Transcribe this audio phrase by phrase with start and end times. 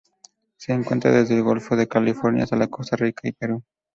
[0.57, 3.61] Se encuentra desde el Golfo de California hasta Costa Rica y Perú.